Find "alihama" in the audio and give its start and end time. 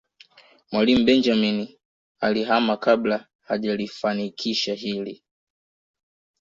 2.19-2.77